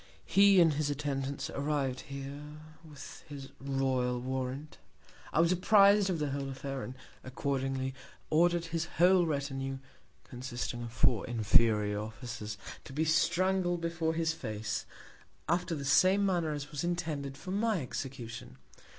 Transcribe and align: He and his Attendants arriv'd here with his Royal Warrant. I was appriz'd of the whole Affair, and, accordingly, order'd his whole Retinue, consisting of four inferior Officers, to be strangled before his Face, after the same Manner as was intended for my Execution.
He 0.25 0.59
and 0.59 0.73
his 0.73 0.89
Attendants 0.89 1.51
arriv'd 1.51 1.99
here 1.99 2.41
with 2.83 3.23
his 3.29 3.49
Royal 3.59 4.19
Warrant. 4.19 4.79
I 5.31 5.39
was 5.39 5.51
appriz'd 5.53 6.09
of 6.09 6.17
the 6.17 6.31
whole 6.31 6.49
Affair, 6.49 6.81
and, 6.81 6.95
accordingly, 7.23 7.93
order'd 8.31 8.65
his 8.65 8.85
whole 8.97 9.27
Retinue, 9.27 9.77
consisting 10.23 10.81
of 10.81 10.91
four 10.91 11.27
inferior 11.27 11.99
Officers, 11.99 12.57
to 12.85 12.93
be 12.93 13.05
strangled 13.05 13.81
before 13.81 14.15
his 14.15 14.33
Face, 14.33 14.87
after 15.47 15.75
the 15.75 15.85
same 15.85 16.25
Manner 16.25 16.51
as 16.53 16.71
was 16.71 16.83
intended 16.83 17.37
for 17.37 17.51
my 17.51 17.79
Execution. 17.83 18.57